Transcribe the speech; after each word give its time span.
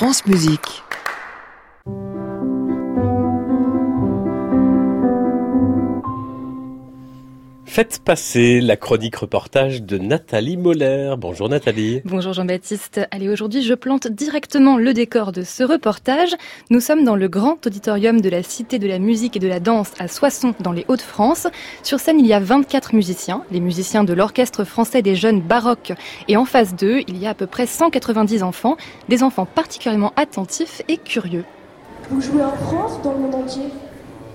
France 0.00 0.24
Musique. 0.24 0.82
Faites 7.72 8.00
passer 8.04 8.60
la 8.60 8.76
chronique 8.76 9.14
reportage 9.14 9.84
de 9.84 9.96
Nathalie 9.96 10.56
Moller. 10.56 11.14
Bonjour 11.16 11.48
Nathalie. 11.48 12.02
Bonjour 12.04 12.32
Jean-Baptiste. 12.32 13.00
Allez, 13.12 13.28
aujourd'hui, 13.28 13.62
je 13.62 13.74
plante 13.74 14.08
directement 14.08 14.76
le 14.76 14.92
décor 14.92 15.30
de 15.30 15.42
ce 15.44 15.62
reportage. 15.62 16.34
Nous 16.70 16.80
sommes 16.80 17.04
dans 17.04 17.14
le 17.14 17.28
grand 17.28 17.64
auditorium 17.64 18.20
de 18.20 18.28
la 18.28 18.42
Cité 18.42 18.80
de 18.80 18.88
la 18.88 18.98
musique 18.98 19.36
et 19.36 19.38
de 19.38 19.46
la 19.46 19.60
danse 19.60 19.92
à 20.00 20.08
Soissons, 20.08 20.52
dans 20.58 20.72
les 20.72 20.84
Hauts-de-France. 20.88 21.46
Sur 21.84 22.00
scène, 22.00 22.18
il 22.18 22.26
y 22.26 22.32
a 22.32 22.40
24 22.40 22.92
musiciens, 22.92 23.44
les 23.52 23.60
musiciens 23.60 24.02
de 24.02 24.14
l'Orchestre 24.14 24.64
français 24.64 25.00
des 25.00 25.14
jeunes 25.14 25.40
baroques. 25.40 25.92
Et 26.26 26.36
en 26.36 26.46
face 26.46 26.74
d'eux, 26.74 27.02
il 27.06 27.18
y 27.18 27.28
a 27.28 27.30
à 27.30 27.34
peu 27.34 27.46
près 27.46 27.66
190 27.66 28.42
enfants, 28.42 28.78
des 29.08 29.22
enfants 29.22 29.46
particulièrement 29.46 30.12
attentifs 30.16 30.82
et 30.88 30.96
curieux. 30.96 31.44
Vous 32.10 32.20
jouez 32.20 32.42
en 32.42 32.56
France, 32.56 33.00
dans 33.04 33.12
le 33.12 33.20
monde 33.20 33.36
entier? 33.36 33.66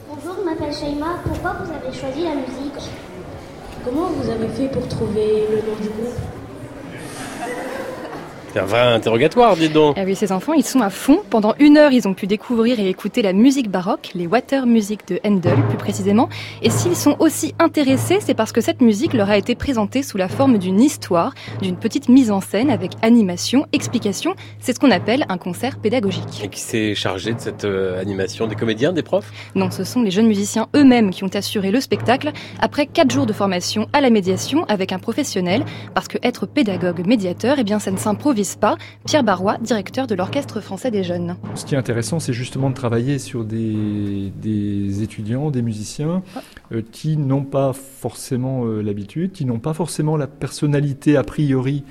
Bonjour, 0.07 0.37
je 0.39 0.49
m'appelle 0.49 0.73
Shaima. 0.73 1.19
Pourquoi 1.25 1.57
vous 1.61 1.69
avez 1.69 1.93
choisi 1.99 2.23
la 2.23 2.35
musique? 2.35 2.89
Comment 3.85 4.09
vous 4.09 4.31
avez 4.31 4.47
fait 4.47 4.67
pour 4.67 4.87
trouver 4.87 5.45
le 5.47 5.57
nom 5.57 5.75
du 5.79 5.89
groupe? 5.89 6.34
C'est 8.55 8.61
un 8.61 8.65
vrai 8.67 8.79
interrogatoire, 8.79 9.57
dis 9.57 9.67
donc. 9.67 9.97
Ah 9.99 10.03
oui, 10.05 10.15
ces 10.15 10.31
enfants, 10.31 10.53
ils 10.53 10.63
sont 10.63 10.79
à 10.79 10.89
fond. 10.89 11.19
Pendant 11.29 11.55
une 11.59 11.75
heure, 11.75 11.91
ils 11.91 12.07
ont 12.07 12.13
pu 12.13 12.25
découvrir 12.25 12.79
et 12.79 12.87
écouter 12.87 13.21
la 13.21 13.33
musique 13.33 13.69
baroque, 13.69 14.11
les 14.15 14.27
water 14.27 14.65
music 14.65 15.05
de 15.09 15.19
Handel, 15.25 15.57
plus 15.67 15.77
précisément. 15.77 16.29
Et 16.61 16.69
s'ils 16.69 16.95
sont 16.95 17.17
aussi 17.19 17.53
intéressés, 17.59 18.19
c'est 18.21 18.33
parce 18.33 18.53
que 18.53 18.61
cette 18.61 18.79
musique 18.79 19.11
leur 19.11 19.29
a 19.29 19.37
été 19.37 19.55
présentée 19.55 20.03
sous 20.03 20.17
la 20.17 20.29
forme 20.29 20.57
d'une 20.57 20.79
histoire, 20.79 21.33
d'une 21.61 21.75
petite 21.75 22.07
mise 22.07 22.31
en 22.31 22.39
scène 22.39 22.69
avec 22.69 22.93
animation, 23.01 23.65
explication. 23.73 24.35
C'est 24.61 24.73
ce 24.73 24.79
qu'on 24.79 24.91
appelle 24.91 25.25
un 25.27 25.37
concert 25.37 25.77
pédagogique. 25.77 26.41
Et 26.41 26.47
qui 26.47 26.61
s'est 26.61 26.95
chargé 26.95 27.33
de 27.33 27.41
cette 27.41 27.65
euh, 27.65 27.99
animation 27.99 28.47
Des 28.47 28.55
comédiens, 28.55 28.93
des 28.93 29.03
profs? 29.03 29.33
Non, 29.55 29.69
ce 29.69 29.83
sont 29.83 30.01
les 30.01 30.11
jeunes 30.11 30.27
musiciens 30.27 30.67
eux-mêmes 30.77 31.09
qui 31.09 31.25
ont 31.25 31.35
assuré 31.35 31.71
le 31.71 31.81
spectacle 31.81 32.31
après 32.61 32.85
quatre 32.85 33.11
jours 33.11 33.25
de 33.25 33.33
formation 33.33 33.89
à 33.91 33.99
la 33.99 34.09
médiation 34.09 34.63
avec 34.69 34.93
un 34.93 34.99
professionnel. 34.99 35.65
Parce 35.93 36.07
que 36.07 36.19
être 36.23 36.45
pédagogue 36.45 37.05
médiateur, 37.05 37.57
eh 37.59 37.65
bien, 37.65 37.79
ça 37.79 37.91
ne 37.91 37.97
s'improvise 37.97 38.44
pas. 38.53 38.77
Pierre 39.05 39.23
Barrois, 39.23 39.57
directeur 39.59 40.05
de 40.05 40.13
l'Orchestre 40.13 40.61
français 40.61 40.91
des 40.91 41.03
jeunes. 41.03 41.35
Ce 41.55 41.65
qui 41.65 41.73
est 41.73 41.77
intéressant, 41.77 42.19
c'est 42.19 42.33
justement 42.33 42.69
de 42.69 42.75
travailler 42.75 43.17
sur 43.17 43.43
des, 43.43 44.31
des 44.39 45.01
étudiants, 45.01 45.49
des 45.49 45.63
musiciens 45.63 46.21
euh, 46.71 46.81
qui 46.91 47.17
n'ont 47.17 47.43
pas 47.43 47.73
forcément 47.73 48.65
euh, 48.65 48.81
l'habitude, 48.81 49.31
qui 49.31 49.45
n'ont 49.45 49.59
pas 49.59 49.73
forcément 49.73 50.17
la 50.17 50.27
personnalité 50.27 51.17
a 51.17 51.23
priori 51.23 51.83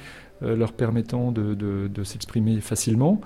euh, 0.42 0.56
leur 0.56 0.72
permettant 0.72 1.32
de, 1.32 1.54
de- 1.54 1.88
de 1.92 2.04
s'exprimer 2.04 2.60
facilement, 2.60 3.20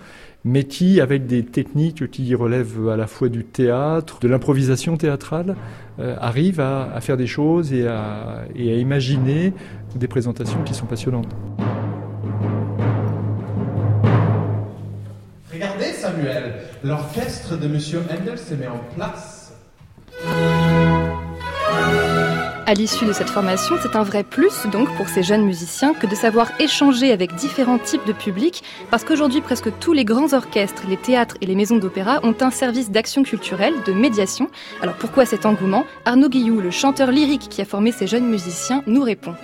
mais 0.44 0.64
qui, 0.64 1.00
avec 1.00 1.26
des 1.26 1.42
techniques 1.44 2.10
qui 2.10 2.34
relèvent 2.34 2.88
à 2.88 2.96
la 2.96 3.06
fois 3.06 3.28
du 3.28 3.44
théâtre, 3.44 4.18
de 4.20 4.28
l'improvisation 4.28 4.96
théâtrale, 4.96 5.56
euh, 5.98 6.16
arrivent 6.20 6.60
à, 6.60 6.92
à 6.92 7.00
faire 7.00 7.16
des 7.16 7.26
choses 7.26 7.72
et 7.72 7.86
à, 7.88 8.44
et 8.54 8.72
à 8.72 8.76
imaginer 8.76 9.52
des 9.96 10.06
présentations 10.06 10.62
qui 10.64 10.74
sont 10.74 10.86
passionnantes. 10.86 11.28
Samuel, 15.98 16.54
l'orchestre 16.84 17.56
de 17.56 17.66
Monsieur 17.66 18.00
Handel 18.08 18.38
se 18.38 18.54
met 18.54 18.68
en 18.68 18.78
place. 18.94 19.52
À 22.66 22.74
l'issue 22.74 23.04
de 23.04 23.12
cette 23.12 23.30
formation, 23.30 23.76
c'est 23.82 23.96
un 23.96 24.02
vrai 24.02 24.22
plus 24.22 24.66
donc 24.70 24.94
pour 24.96 25.08
ces 25.08 25.22
jeunes 25.22 25.44
musiciens 25.44 25.94
que 25.94 26.06
de 26.06 26.14
savoir 26.14 26.52
échanger 26.60 27.12
avec 27.12 27.34
différents 27.34 27.78
types 27.78 28.06
de 28.06 28.12
publics 28.12 28.62
parce 28.90 29.04
qu'aujourd'hui 29.04 29.40
presque 29.40 29.70
tous 29.80 29.92
les 29.92 30.04
grands 30.04 30.34
orchestres, 30.34 30.84
les 30.88 30.98
théâtres 30.98 31.36
et 31.40 31.46
les 31.46 31.54
maisons 31.56 31.78
d'opéra 31.78 32.20
ont 32.22 32.34
un 32.40 32.50
service 32.50 32.90
d'action 32.90 33.22
culturelle, 33.22 33.74
de 33.86 33.92
médiation. 33.92 34.50
Alors 34.82 34.94
pourquoi 34.94 35.24
cet 35.26 35.46
engouement? 35.46 35.84
Arnaud 36.04 36.28
Guillou, 36.28 36.60
le 36.60 36.70
chanteur 36.70 37.10
lyrique 37.10 37.48
qui 37.48 37.60
a 37.60 37.64
formé 37.64 37.90
ces 37.90 38.06
jeunes 38.06 38.28
musiciens, 38.28 38.82
nous 38.86 39.02
répond. 39.02 39.34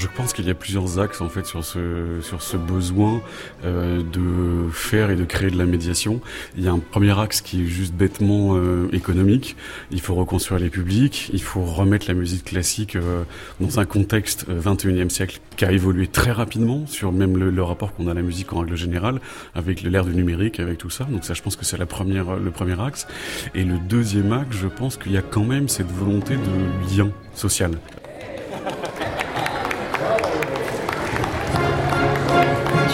Je 0.00 0.06
pense 0.06 0.32
qu'il 0.32 0.46
y 0.46 0.50
a 0.50 0.54
plusieurs 0.54 0.98
axes 0.98 1.20
en 1.20 1.28
fait 1.28 1.44
sur 1.44 1.62
ce 1.62 2.20
sur 2.22 2.40
ce 2.40 2.56
besoin 2.56 3.20
euh, 3.66 4.02
de 4.02 4.70
faire 4.70 5.10
et 5.10 5.14
de 5.14 5.26
créer 5.26 5.50
de 5.50 5.58
la 5.58 5.66
médiation. 5.66 6.22
Il 6.56 6.64
y 6.64 6.68
a 6.68 6.72
un 6.72 6.78
premier 6.78 7.20
axe 7.20 7.42
qui 7.42 7.64
est 7.64 7.66
juste 7.66 7.92
bêtement 7.92 8.56
euh, 8.56 8.88
économique. 8.94 9.56
Il 9.90 10.00
faut 10.00 10.14
reconstruire 10.14 10.58
les 10.58 10.70
publics, 10.70 11.28
il 11.34 11.42
faut 11.42 11.62
remettre 11.62 12.06
la 12.08 12.14
musique 12.14 12.44
classique 12.44 12.96
euh, 12.96 13.24
dans 13.60 13.78
un 13.78 13.84
contexte 13.84 14.46
euh, 14.48 14.58
21e 14.58 15.10
siècle 15.10 15.38
qui 15.56 15.66
a 15.66 15.72
évolué 15.72 16.06
très 16.06 16.32
rapidement 16.32 16.86
sur 16.86 17.12
même 17.12 17.36
le, 17.36 17.62
rapport 17.62 17.92
qu'on 17.92 18.08
a 18.08 18.12
à 18.12 18.14
la 18.14 18.22
musique 18.22 18.54
en 18.54 18.60
règle 18.60 18.76
générale 18.76 19.20
avec 19.54 19.82
l'ère 19.82 20.06
du 20.06 20.14
numérique, 20.14 20.60
avec 20.60 20.78
tout 20.78 20.88
ça. 20.88 21.04
Donc 21.04 21.24
ça, 21.24 21.34
je 21.34 21.42
pense 21.42 21.56
que 21.56 21.66
c'est 21.66 21.76
le 21.76 21.84
premier 21.84 22.80
axe. 22.80 23.06
Et 23.54 23.64
le 23.64 23.76
deuxième 23.78 24.32
axe, 24.32 24.56
je 24.56 24.66
pense 24.66 24.96
qu'il 24.96 25.12
y 25.12 25.18
a 25.18 25.22
quand 25.22 25.44
même 25.44 25.68
cette 25.68 25.92
volonté 25.92 26.36
de 26.36 26.96
lien 26.96 27.10
social. 27.34 27.72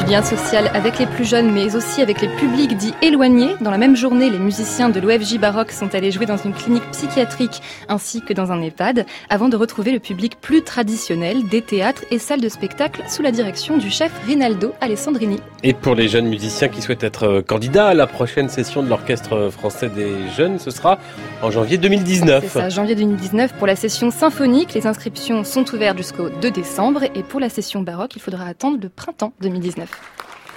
Du 0.05 0.13
lien 0.13 0.23
social 0.23 0.71
avec 0.75 0.99
les 0.99 1.07
plus 1.07 1.25
jeunes 1.25 1.51
mais 1.53 1.75
aussi 1.75 2.01
avec 2.03 2.21
les 2.21 2.29
publics 2.29 2.77
dits 2.77 2.95
éloignés. 3.03 3.57
Dans 3.61 3.71
la 3.71 3.79
même 3.79 3.97
journée, 3.97 4.31
les 4.31 4.39
musiciens 4.39 4.89
de 4.89 5.01
l'OFJ 5.01 5.39
Baroque 5.39 5.73
sont 5.73 5.95
allés 5.95 6.11
jouer 6.11 6.27
dans 6.27 6.37
une 6.37 6.53
clinique 6.53 6.89
psychiatrique 6.93 7.61
ainsi 7.89 8.21
que 8.23 8.33
dans 8.33 8.53
un 8.53 8.61
EHPAD 8.63 9.07
avant 9.31 9.49
de 9.49 9.57
retrouver 9.57 9.93
le 9.93 9.99
public 9.99 10.41
plus 10.41 10.63
traditionnel 10.63 11.49
des 11.49 11.63
théâtres 11.63 12.05
et 12.11 12.19
salles 12.19 12.41
de 12.41 12.49
spectacle 12.49 13.03
sous 13.09 13.23
la 13.23 13.31
direction 13.33 13.77
du 13.79 13.91
chef 13.91 14.13
Rinaldo 14.27 14.73
Alessandrini. 14.81 15.41
Et 15.63 15.73
pour 15.73 15.95
les 15.95 16.09
jeunes 16.09 16.29
musiciens 16.29 16.69
qui 16.69 16.83
souhaitent 16.83 17.05
être 17.05 17.25
euh, 17.25 17.43
candidats 17.43 17.89
à 17.89 17.95
la 17.95 18.07
prochaine 18.07 18.49
session 18.49 18.83
de 18.83 18.89
l'Orchestre 18.89 19.51
français 19.51 19.89
des 19.89 20.29
jeunes, 20.37 20.59
ce 20.59 20.71
sera 20.71 20.99
en 21.43 21.51
janvier 21.51 21.77
C'est 21.77 21.89
2019. 21.89 22.53
ça, 22.53 22.69
janvier 22.69 22.95
2019 22.95 23.55
pour 23.55 23.67
la 23.67 23.77
session 23.77 24.11
symphonique. 24.11 24.75
Les 24.75 24.87
inscriptions 24.87 25.43
sont 25.43 25.65
ouvertes 25.75 25.97
jusqu'au 25.97 26.29
2 26.29 26.51
décembre 26.51 27.05
et 27.15 27.23
pour 27.23 27.41
la 27.41 27.49
session 27.49 27.81
baroque, 27.81 28.15
il 28.15 28.23
faudra 28.23 28.45
attendre 28.47 28.79
le 28.81 28.89
printemps 28.89 29.33
2019. 29.41 29.86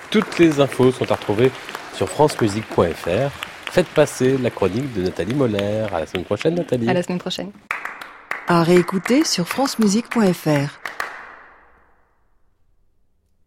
Toutes 0.09 0.39
les 0.39 0.59
infos 0.59 0.91
sont 0.91 1.11
à 1.11 1.15
retrouver 1.15 1.51
sur 1.93 2.09
francemusique.fr. 2.09 3.31
Faites 3.71 3.87
passer 3.87 4.37
la 4.37 4.49
chronique 4.49 4.93
de 4.93 5.03
Nathalie 5.03 5.35
Moller. 5.35 5.85
À 5.93 5.99
la 5.99 6.05
semaine 6.07 6.25
prochaine, 6.25 6.55
Nathalie. 6.55 6.89
À 6.89 6.93
la 6.93 7.03
semaine 7.03 7.19
prochaine. 7.19 7.51
À 8.47 8.63
réécouter 8.63 9.23
sur 9.23 9.47
francemusique.fr. 9.47 10.79